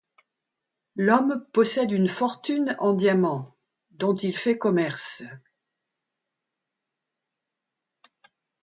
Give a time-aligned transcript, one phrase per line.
[0.95, 3.55] L'homme possède une fortune en diamants
[3.91, 5.21] dont il fait commerce.